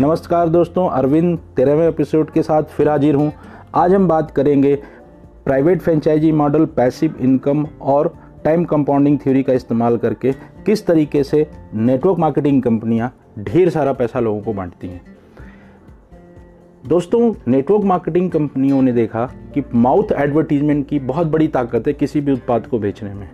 नमस्कार 0.00 0.48
दोस्तों, 0.48 0.88
अरविंद, 0.88 1.38
तेरहवें 1.56 1.88
एपिसोड 1.88 2.30
के 2.30 2.42
साथ 2.42 2.62
फिर 2.62 2.88
हाजिर 2.88 3.14
हूँ। 3.14 3.32
आज 3.74 3.92
हम 3.94 4.08
बात 4.08 4.30
करेंगे 4.30 4.74
private 5.44 5.82
franchise 5.82 6.32
model 6.32 6.64
passive 6.66 7.14
income 7.20 7.66
और 7.80 8.12
टाइम 8.44 8.64
कंपाउंडिंग 8.64 9.18
थ्योरी 9.18 9.42
का 9.42 9.52
इस्तेमाल 9.52 9.96
करके 9.96 10.32
किस 10.66 10.86
तरीके 10.86 11.24
से 11.24 11.46
नेटवर्क 11.74 12.18
मार्केटिंग 12.18 12.62
कंपनियाँ 12.62 13.12
ढेर 13.38 13.70
सारा 13.70 13.92
पैसा 13.92 14.20
लोगों 14.20 14.40
को 14.40 14.52
बांटती 14.52 14.88
हैं। 14.88 15.00
दोस्तों 16.86 17.34
नेटवर्क 17.48 17.84
मार्केटिंग 17.84 18.30
कंपनियों 18.30 18.82
ने 18.82 18.92
देखा 18.92 19.26
कि 19.54 19.64
माउथ 19.74 20.12
एडवर्टीजमेंट 20.12 20.88
की 20.88 20.98
बहुत 20.98 21.26
बड़ी 21.26 21.48
ताकत 21.48 21.86
है 21.86 21.92
किसी 21.92 22.20
भी 22.20 22.32
उत्पाद 22.32 22.66
को 22.66 22.78
बेचने 22.78 23.14
में। 23.14 23.28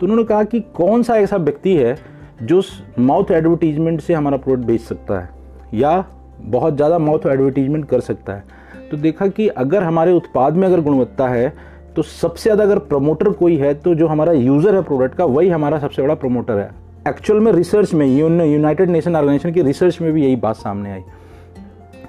तो 0.00 0.06
उन्होंने 0.06 0.24
कहा 0.24 0.44
कि 0.44 0.60
कौन 0.60 1.02
सा 1.02 1.16
ऐसा 1.16 1.36
व्यक्ति 1.36 1.76
है 1.76 1.98
जो 2.42 2.62
माउथ 2.98 3.30
एडवर्टीजमेंट 3.30 4.00
से 4.00 4.14
हमारा 4.14 4.36
प्रोडक्ट 4.36 4.66
बेच 4.66 4.80
सकता 4.80 5.20
है? 5.20 5.39
या 5.74 6.04
बहुत 6.40 6.76
ज़्यादा 6.76 6.98
माउथ 6.98 7.26
एडवर्टीजमेंट 7.26 7.84
कर 7.88 8.00
सकता 8.00 8.32
है। 8.32 8.44
तो 8.90 8.96
देखा 8.96 9.26
कि 9.28 9.48
अगर 9.48 9.82
हमारे 9.82 10.12
उत्पाद 10.12 10.56
में 10.56 10.66
अगर 10.68 10.80
गुणवत्ता 10.80 11.28
है 11.28 11.52
तो 11.96 12.02
सबसे 12.02 12.42
ज़्यादा 12.42 12.64
अगर 12.64 12.78
प्रमोटर 12.80 13.30
कोई 13.32 13.56
है 13.56 13.72
तो 13.74 13.94
जो 13.94 14.06
हमारा 14.06 14.32
यूज़र 14.32 14.74
है 14.74 14.82
प्रोडक्ट 14.82 15.14
का, 15.14 15.24
वही 15.26 15.48
हमारा 15.48 15.78
सबसे 15.78 16.02
बड़ा 16.02 16.14
प्रमोटर 16.14 16.58
है। 16.58 16.70
एक्चुअल 17.08 17.40
में 17.40 17.50
रिसर्च 17.52 17.94
में 17.94 18.06
यूनाइटेड 18.08 18.90
नेशन 18.90 19.16
ऑर्गेनाइजेशन 19.16 19.52
की 19.52 19.62
रिसर्च 19.62 20.00
में 20.00 20.12
भी 20.12 20.22
यही 20.24 20.36
बात 20.36 20.56
सामने 20.56 20.92
आई 20.92 21.02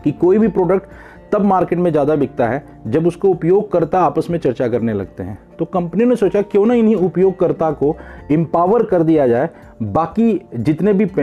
कि 0.03 0.11
कोई 0.11 0.37
भी 0.37 0.47
प्रोडक्ट 0.49 1.10
तब 1.33 1.45
मार्केट 1.45 1.79
में 1.79 1.89
ज़्यादा 1.91 2.15
बिकता 2.15 2.47
है 2.47 2.63
जब 2.87 3.07
उसको 3.07 3.29
उपयोगकर्ता 3.29 3.99
आपस 3.99 4.27
में 4.29 4.37
चर्चा 4.39 4.67
करने 4.67 4.93
लगते 4.93 5.23
हैं। 5.23 5.37
तो 5.59 5.65
कंपनी 5.65 6.05
ने 6.05 6.15
सोचा 6.15 6.41
क्यों 6.43 6.65
ना 6.65 6.73
इन्हीं 6.73 6.95
उपयोगकर्ता 6.97 7.71
को 7.73 7.95
एम्पावर 8.31 8.83
कर 8.83 9.03
दिया 9.03 9.27
जाए। 9.27 9.49
बाकी 9.83 10.41
जितने 10.55 10.93
भी 10.93 11.05
पे, 11.07 11.21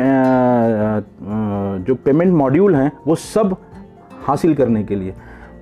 जो 1.84 1.94
पेमेंट 1.96 2.32
मॉड्यूल 2.32 2.74
हैं 2.74 2.90
वो 3.06 3.14
सब 3.14 3.56
हासिल 4.26 4.54
करने 4.54 4.84
के 4.84 4.94
लिए। 4.94 5.14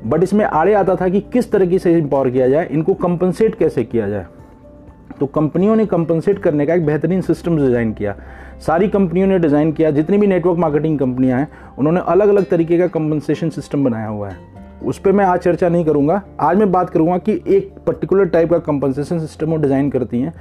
बट 0.05 0.23
इसमें 0.23 0.45
आड़े 0.45 0.73
आता 0.75 0.95
था 0.97 1.09
कि 1.09 1.21
किस 1.33 1.51
तरीके 1.53 1.79
से 1.79 1.97
इम्पावर 1.99 2.31
किया 2.31 2.49
जाए 2.49 2.69
इनको 2.69 2.95
कंपनसेट 2.97 3.55
कैसे 3.55 3.85
किया 3.85 4.09
जाए। 4.09 4.27
तो 5.21 5.27
कंपनियों 5.27 5.77
ने 5.77 5.87
कंपनसेट 5.87 6.39
करने 6.39 6.67
का 6.67 6.75
एक 6.75 6.87
बेहतरीन 6.87 7.21
सिस्टम 7.21 7.57
डिज़ाइन 7.57 7.93
किया। 7.93 8.15
सारी 8.67 8.89
कंपनियों 8.89 9.27
ने 9.27 9.39
डिज़ाइन 9.39 9.73
किया, 9.73 9.91
जितनी 9.91 10.19
भी 10.19 10.27
नेटवर्क 10.27 10.59
मार्केटिंग 10.59 10.99
कंपनियाँ 10.99 11.39
हैं, 11.39 11.49
उन्होंने 11.79 12.01
अलग 12.07 12.29
अलग 12.29 12.45
तरीके 12.45 12.79
का 12.79 12.87
कंपनसेशन 12.89 13.51
सिस्टम 13.51 13.85
बनाया 13.85 14.09
हुआ 14.09 14.29
है। 14.29 14.37
उस 14.85 14.99
पर 14.99 15.13
मैं 15.13 15.25
आज 15.25 15.41
चर्चा 15.41 15.69
नहीं 15.69 15.85
करूँगा। 15.85 16.21
आज 16.41 16.57
मैं 16.57 16.71
बात 16.73 16.91
करूँगा 16.91 17.19
कि 17.19 17.41
एक 17.47 17.73
पर्टिकुलर 17.87 18.25
टाइप 18.25 18.51
का 18.51 18.59
कंपनसेशन 18.59 19.19
सिस्टम 19.19 19.51
वो 19.51 19.57
डिज़ाइन 19.57 19.91
करती 19.91 20.21
हैं। 20.21 20.33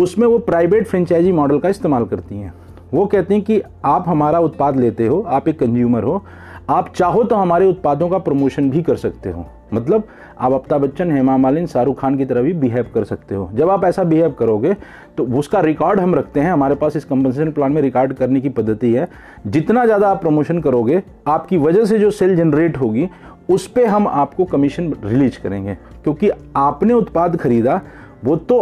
उसमें 0.00 0.26
वो 0.26 0.38
प्राइवेट 0.38 0.86
फ्रेंचाइजी 0.86 1.32
मॉडल 1.32 1.58
का 1.58 1.68
इस्तेमाल 1.68 2.04
करती 2.04 2.40
हैं। 2.40 2.52
वो 2.94 3.06
कहती 3.06 3.34
हैं 3.34 3.42
कि 3.42 3.60
आप 3.84 4.04
हमारा 4.08 4.38
उत्पाद 4.38 4.76
लेते 4.76 5.06
हो, 5.06 5.20
आप 5.20 5.48
एक 5.48 5.58
कंज्यूमर 5.58 6.02
हो, 6.02 6.22
आप 6.70 6.92
चाहो 6.96 7.22
तो 7.24 7.36
हमारे 7.36 7.66
उत्पादों 7.66 8.08
का 8.08 8.18
प्रमोशन 8.18 8.70
भी 8.70 8.82
कर 8.82 8.96
सकते 8.96 9.30
हो। 9.30 9.46
मतलब 9.72 10.04
आप 10.38 10.52
अमिताभ 10.52 10.80
बच्चन, 10.80 11.10
हेमा 11.10 11.36
मालिन, 11.36 11.66
शाहरुख 11.66 12.00
खान 12.00 12.16
की 12.16 12.24
तरह 12.24 12.42
भी 12.42 12.52
बिहेव 12.54 12.86
कर 12.94 13.04
सकते 13.04 13.34
हो। 13.34 13.48
जब 13.54 13.70
आप 13.70 13.84
ऐसा 13.84 14.04
बिहेव 14.04 14.30
करोगे 14.30 14.74
तो 15.16 15.24
उसका 15.38 15.60
रिकॉर्ड 15.60 16.00
हम 16.00 16.14
रखते 16.14 16.40
हैं। 16.40 16.52
हमारे 16.52 16.74
पास 16.74 16.96
इस 16.96 17.04
कंपनसेशन 17.04 17.50
प्लान 17.52 17.72
में 17.72 17.80
रिकॉर्ड 17.82 18.12
करने 18.12 18.40
की 18.40 18.48
पद्धति 18.50 18.92
है। 18.92 19.08
जितना 19.46 19.84
ज़्यादा 19.84 20.08
आप 20.08 20.20
प्रमोशन 20.20 20.60
करोगे, 20.60 21.02
आपकी 21.28 21.56
वजह 21.58 21.84
से 21.84 21.98
जो 21.98 22.10
सेल 22.12 22.36
जनरेट 22.36 22.76
होगी, 22.76 23.08
उस 23.50 23.66
पर 23.66 23.86
हम 23.86 24.06
आपको 24.08 24.44
कमीशन 24.46 24.92
रिलीज़ 25.04 25.38
करेंगे। 25.42 25.74
क्योंकि 26.04 26.30
आपने 26.56 26.94
उत्पाद 26.94 27.36
खरीदा, 27.36 27.80
वो 28.24 28.36
तो 28.38 28.60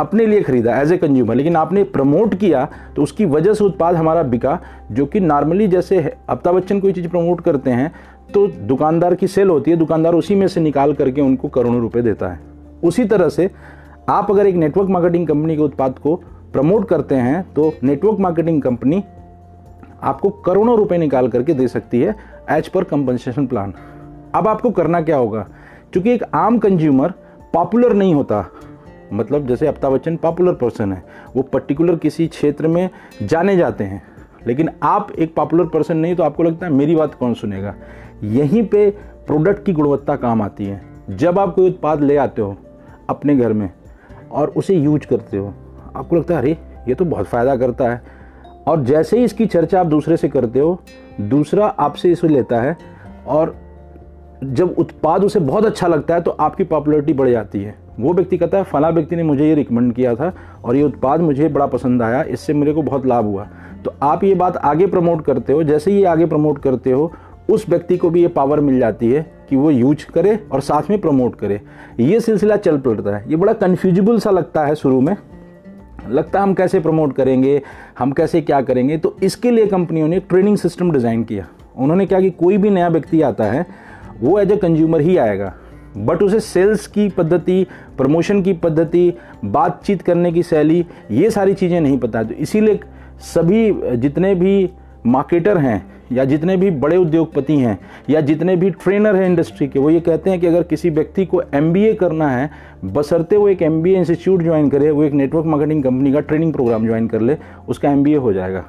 अपने 0.00 0.24
लिए 0.26 0.40
खरीदा 0.42 0.76
एज 0.80 0.92
ए 0.92 0.96
कंज्यूमर 0.96 1.34
लेकिन 1.34 1.56
आपने 1.56 1.82
प्रमोट 1.86 2.34
किया 2.34 2.64
तो 2.96 3.02
उसकी 3.02 3.24
वजह 3.26 3.54
से 3.54 3.64
उत्पाद 3.64 3.96
हमारा 3.96 4.22
बिका। 4.24 4.58
जो 4.92 5.04
कि 5.06 5.20
नॉर्मली 5.20 5.66
जैसे 5.68 5.98
अमिताभ 5.98 6.54
बच्चन 6.54 6.80
कोई 6.80 6.92
चीज़ 6.92 7.08
प्रमोट 7.08 7.40
करते 7.40 7.70
हैं 7.70 7.92
तो 8.34 8.46
दुकानदार 8.46 9.14
की 9.14 9.26
सेल 9.26 9.48
होती 9.48 9.70
है, 9.70 9.76
दुकानदार 9.76 10.14
उसी 10.14 10.34
में 10.34 10.46
से 10.48 10.60
निकाल 10.60 10.92
करके 10.94 11.20
उनको 11.20 11.48
करोड़ों 11.48 11.80
रुपए 11.80 12.02
देता 12.02 12.28
है। 12.28 12.40
उसी 12.84 13.04
तरह 13.04 13.28
से 13.28 13.50
आप 14.08 14.30
अगर 14.30 14.46
एक 14.46 14.54
नेटवर्क 14.54 14.88
मार्केटिंग 14.88 15.26
कंपनी 15.28 15.56
के 15.56 15.62
उत्पाद 15.62 15.98
को 15.98 16.14
प्रमोट 16.52 16.88
करते 16.88 17.14
हैं 17.14 17.42
तो 17.54 17.72
नेटवर्क 17.84 18.18
मार्केटिंग 18.20 18.62
कंपनी 18.62 19.02
आपको 20.02 20.30
करोड़ों 20.46 20.76
रुपए 20.76 20.98
निकाल 20.98 21.28
करके 21.28 21.54
दे 21.54 21.68
सकती 21.68 22.00
है 22.00 22.14
एज 22.50 22.68
पर 22.68 22.84
कंपनसेशन 22.84 23.46
प्लान 23.46 23.74
अब 24.34 24.48
आपको 24.48 24.70
करना 24.70 25.00
क्या 25.00 25.16
होगा? 25.16 25.46
क्योंकि 25.92 26.10
एक 26.10 26.22
आम 26.34 26.58
कंज्यूमर 26.58 27.12
पॉपुलर 27.54 27.92
नहीं 27.92 28.14
होता 28.14 28.44
मतलब 29.12 29.46
जैसे 29.46 29.66
अमिताभ 29.66 29.92
बच्चन 29.92 30.16
पॉपुलर 30.16 30.52
पर्सन 30.52 30.92
है, 30.92 31.02
वो 31.36 31.42
पर्टिकुलर 31.42 31.96
किसी 31.96 32.26
क्षेत्र 32.26 32.68
में 32.68 32.88
जाने 33.22 33.56
जाते 33.56 33.84
हैं। 33.84 34.02
लेकिन 34.46 34.70
आप 34.82 35.12
एक 35.18 35.34
पॉपुलर 35.34 35.64
पर्सन 35.64 35.96
नहीं 35.96 36.16
तो 36.16 36.22
आपको 36.22 36.42
लगता 36.42 36.66
है 36.66 36.72
मेरी 36.72 36.96
बात 36.96 37.14
कौन 37.14 37.34
सुनेगा? 37.34 37.74
यहीं 38.22 38.66
पे 38.66 38.90
प्रोडक्ट 39.26 39.64
की 39.64 39.72
गुणवत्ता 39.72 40.16
काम 40.16 40.42
आती 40.42 40.64
है। 40.64 40.82
जब 41.10 41.38
आप 41.38 41.54
कोई 41.54 41.68
उत्पाद 41.68 42.00
ले 42.00 42.16
आते 42.16 42.42
हो 42.42 42.56
अपने 43.10 43.36
घर 43.36 43.52
में 43.52 43.70
और 44.32 44.48
उसे 44.48 44.74
यूज़ 44.74 45.06
करते 45.06 45.36
हो, 45.36 45.54
आपको 45.96 46.16
लगता 46.16 46.34
है, 46.34 46.40
अरे, 46.40 46.58
ये 46.88 46.94
तो 46.94 47.04
बहुत 47.04 47.26
फ़ायदा 47.26 47.56
करता 47.56 47.90
है। 47.90 48.02
और 48.66 48.84
जैसे 48.84 49.18
ही 49.18 49.24
इसकी 49.24 49.46
चर्चा 49.46 49.80
आप 49.80 49.86
दूसरे 49.86 50.16
से 50.16 50.28
करते 50.28 50.60
हो, 50.60 50.80
दूसरा 51.20 51.66
आपसे 51.66 52.12
इसे 52.12 52.28
लेता 52.28 52.60
है 52.60 52.76
और 53.26 53.56
जब 54.44 54.74
उत्पाद 54.78 55.24
उसे 55.24 55.40
बहुत 55.40 55.64
अच्छा 55.64 55.86
लगता 55.86 56.14
है 56.14 56.20
तो 56.20 56.30
आपकी 56.30 56.64
पॉपुलरिटी 56.64 57.12
बढ़ 57.12 57.28
जाती 57.28 57.62
है। 57.62 57.74
वो 58.00 58.12
व्यक्ति 58.12 58.38
कहता 58.38 58.58
है, 58.58 58.64
फला 58.64 58.88
व्यक्ति 58.88 59.16
ने 59.16 59.22
मुझे 59.22 59.48
ये 59.48 59.54
रिकमेंड 59.54 59.94
किया 59.94 60.14
था 60.14 60.32
और 60.64 60.76
ये 60.76 60.82
उत्पाद 60.82 61.20
मुझे 61.20 61.48
बड़ा 61.48 61.66
पसंद 61.66 62.02
आया, 62.02 62.22
इससे 62.22 62.54
मेरे 62.54 62.72
को 62.72 62.82
बहुत 62.82 63.06
लाभ 63.06 63.24
हुआ। 63.24 63.48
तो 63.84 63.94
आप 64.02 64.24
ये 64.24 64.34
बात 64.34 64.56
आगे 64.56 64.86
प्रमोट 64.86 65.24
करते 65.24 65.52
हो, 65.52 65.62
जैसे 65.62 65.90
ही 65.90 66.04
आगे 66.04 66.26
प्रमोट 66.26 66.58
करते 66.58 66.90
हो, 66.90 67.12
उस 67.50 67.68
व्यक्ति 67.68 67.96
को 67.96 68.10
भी 68.10 68.20
ये 68.22 68.28
पावर 68.28 68.60
मिल 68.60 68.78
जाती 68.78 69.10
है 69.10 69.22
कि 69.48 69.56
वो 69.56 69.70
यूज़ 69.70 70.06
करे 70.12 70.38
और 70.52 70.60
साथ 70.60 70.90
में 70.90 71.00
प्रमोट 71.00 71.34
करे। 71.34 71.60
ये 72.00 72.20
सिलसिला 72.20 72.56
चल 72.56 72.78
पड़ता 72.78 73.16
है। 73.16 73.24
ये 73.30 73.36
बड़ा 73.36 73.52
कन्फ्यूजबल 73.52 74.18
सा 74.18 74.30
लगता 74.30 74.64
है 74.66 74.74
शुरू 74.74 75.00
में। 75.00 75.16
लगता 76.08 76.38
है 76.38 76.42
हम 76.42 76.54
कैसे 76.54 76.80
प्रमोट 76.80 77.12
करेंगे, 77.12 77.60
हम 77.98 78.12
कैसे 78.12 78.40
क्या 78.40 78.60
करेंगे। 78.60 78.96
तो 78.98 79.16
इसके 79.22 79.50
लिए 79.50 79.66
कंपनियों 79.66 80.08
ने 80.08 80.20
ट्रेनिंग 80.20 80.56
सिस्टम 80.56 80.92
डिज़ाइन 80.92 81.24
किया। 81.24 81.46
उन्होंने 81.76 82.06
क्या 82.06 82.20
कि 82.20 82.30
कोई 82.30 82.56
भी 82.58 82.70
नया 82.70 82.88
व्यक्ति 82.88 83.22
आता 83.22 83.44
है, 83.44 83.66
वो 84.20 84.38
एज 84.40 84.52
ए 84.52 84.56
कंज्यूमर 84.56 85.00
ही 85.00 85.16
आएगा। 85.16 85.52
बट 85.96 86.22
उसे 86.22 86.40
सेल्स 86.40 86.86
की 86.86 87.08
पद्धति 87.08 87.66
प्रमोशन 87.98 88.42
की 88.42 88.52
पद्धति, 88.52 89.12
बातचीत 89.44 90.02
करने 90.02 90.32
की 90.32 90.42
शैली, 90.42 90.84
ये 91.10 91.30
सारी 91.30 91.54
चीज़ें 91.54 91.80
नहीं 91.80 91.98
पता। 91.98 92.22
तो 92.22 92.34
इसीलिए 92.34 92.80
सभी 93.22 93.96
जितने 93.96 94.34
भी 94.34 94.70
मार्केटर 95.06 95.58
हैं, 95.58 95.92
या 96.12 96.24
जितने 96.24 96.56
भी 96.56 96.70
बड़े 96.70 96.96
उद्योगपति 96.96 97.56
हैं, 97.56 97.78
या 98.10 98.20
जितने 98.20 98.56
भी 98.56 98.70
ट्रेनर 98.70 99.16
हैं 99.16 99.26
इंडस्ट्री 99.26 99.68
के, 99.68 99.78
वो 99.78 99.90
ये 99.90 100.00
कहते 100.00 100.30
हैं 100.30 100.40
कि 100.40 100.46
अगर 100.46 100.62
किसी 100.62 100.90
व्यक्ति 100.90 101.26
को 101.26 101.42
एमबीए 101.54 101.94
करना 101.94 102.28
है, 102.28 102.50
बसरते 102.84 103.36
वो 103.36 103.48
एक 103.48 103.62
एमबीए 103.62 103.98
इंस्टीट्यूट 103.98 104.42
ज्वाइन 104.42 104.68
करे, 104.70 104.90
वो 104.90 105.04
एक 105.04 105.12
नेटवर्क 105.12 105.46
मार्केटिंग 105.46 105.82
कंपनी 105.82 106.12
का 106.12 106.20
ट्रेनिंग 106.20 106.52
प्रोग्राम 106.52 106.86
ज्वाइन 106.86 107.08
कर 107.08 107.20
ले, 107.20 107.36
उसका 107.68 107.90
एमबीए 107.90 108.16
हो 108.16 108.32
जाएगा। 108.32 108.64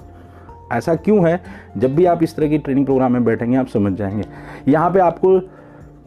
ऐसा 0.72 0.96
क्यों 0.96 1.30
है? 1.30 1.42
जब 1.78 1.96
भी 1.96 2.06
आप 2.06 2.24
इस 2.24 2.36
तरह 2.36 2.48
की 2.48 2.58
ट्रेनिंग 2.58 2.86
प्रोग्राम 2.86 3.14
में 3.14 3.26
बैठेंगे, 3.26 3.58
आप 3.58 3.68
समझ 3.68 3.94
जाएँगे। 3.94 4.24
यहाँ 4.72 4.92
पे 4.92 5.00
आपको 5.00 5.42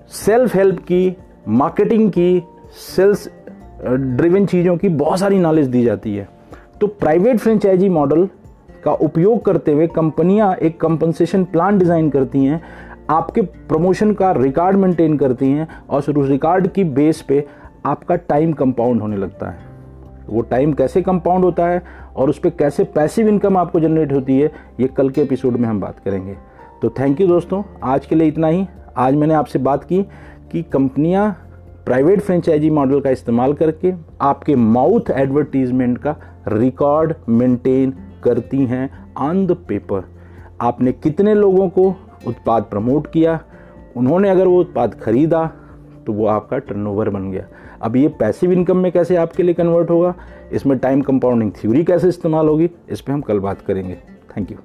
सेल्फ 0.09 0.57
हेल्प 0.57 0.79
की 0.81 1.17
मार्केटिंग 1.49 2.11
की 2.11 2.43
सेल्स 2.97 3.31
ड्रिवन 3.91 4.47
चीज़ों 4.47 4.77
की 4.77 4.89
बहुत 4.89 5.19
सारी 5.19 5.39
नॉलेज 5.39 5.67
दी 5.67 5.85
जाती 5.85 6.17
है। 6.17 6.29
तो 6.81 6.87
प्राइवेट 6.87 7.39
फ्रेंचाइजी 7.39 7.89
मॉडल 7.89 8.29
का 8.87 8.93
उपयोग 8.95 9.45
करते 9.45 9.73
हुए 9.73 9.87
कंपनियाँ 9.87 10.55
एक 10.57 10.81
कंपनसेशन 10.81 11.45
प्लान 11.45 11.79
डिज़ाइन 11.79 12.11
करती 12.11 12.45
हैं, 12.45 12.61
आपके 13.11 13.43
प्रमोशन 13.43 14.13
का 14.13 14.31
रिकॉर्ड 14.33 14.77
मेंटेन 14.77 15.17
करती 15.19 15.51
हैं 15.51 15.69
और 15.89 16.01
उस 16.01 16.29
रिकॉर्ड 16.29 16.69
की 16.69 16.85
बेस 16.85 17.21
पे 17.23 17.45
आपका 17.87 18.17
टाइम 18.17 18.53
कंपाउंड 18.53 19.01
होने 19.01 19.17
लगता 19.17 19.51
है। 19.51 19.65
वो 20.29 20.41
टाइम 20.43 20.73
कैसे 20.73 21.03
कंपाउंड 21.03 21.45
होता 21.45 21.67
है 21.67 21.83
और 22.17 22.31
उस 22.31 22.39
पर 22.39 22.51
कैसे 22.51 22.85
पैसिव 22.95 23.29
इनकम 23.29 23.57
आपको 23.57 23.81
जनरेट 23.81 24.13
होती 24.13 24.39
है, 24.39 24.51
ये 24.81 24.89
कल 24.89 25.11
के 25.11 25.23
एपिसोड 25.23 25.57
में 25.57 25.69
हम 25.69 25.81
बात 25.81 25.99
करेंगे। 25.99 26.37
तो 26.83 26.89
थैंक 26.91 27.21
यू 27.21 27.27
दोस्तों, 27.27 27.63
आज 27.85 28.07
के 28.07 28.15
लिए 28.15 28.29
इतना 28.29 28.47
ही। 28.47 28.67
आज 28.97 29.15
मैंने 29.15 29.35
आपसे 29.35 29.59
बात 29.61 29.85
की 29.85 30.03
कि 30.53 30.63
कंपनियाँ 30.73 31.31
प्राइवेट 31.87 32.21
फ्रेंचाइजी 32.21 32.71
मॉडल 32.71 33.01
का 33.01 33.11
इस्तेमाल 33.11 33.53
करके 33.55 33.93
आपके 34.21 34.55
माउथ 34.57 35.11
एडवर्टीजमेंट 35.13 35.99
का 35.99 36.17
रिकॉर्ड 36.49 37.15
मेंटेन 37.29 37.93
करती 38.25 38.65
हैं 38.67 38.89
ऑन 39.19 39.47
द 39.47 39.57
पेपर। 39.69 40.05
आपने 40.61 40.93
कितने 40.93 41.35
लोगों 41.35 41.69
को 41.69 41.95
उत्पाद 42.27 42.63
प्रमोट 42.63 43.07
किया? 43.07 43.41
उन्होंने 43.97 44.31
अगर 44.31 44.47
वो 44.47 44.61
उत्पाद 44.61 44.95
खरीदा 44.95 45.45
तो 46.07 46.13
वो 46.13 46.27
आपका 46.27 46.59
टर्नओवर 46.59 47.11
बन 47.11 47.31
गया। 47.31 47.47
अब 47.83 47.97
ये 47.97 48.09
पैसिव 48.09 48.53
इनकम 48.53 48.77
में 48.77 48.91
कैसे 48.93 49.17
आपके 49.17 49.43
लिए 49.43 49.55
कन्वर्ट 49.55 49.91
होगा? 49.91 50.15
इसमें 50.53 50.79
टाइम 50.79 51.01
कंपाउंडिंग 51.01 51.51
थ्योरी 51.53 51.85
कैसे 51.85 52.09
इस्तेमाल 52.09 52.49
होगी? 52.49 52.71
इस 52.89 53.01
पर 53.01 53.13
हम 53.13 53.21
कल 53.21 53.39
बात 53.39 53.61
करेंगे। 53.61 53.95
Thank 54.37 54.51
you 54.53 54.59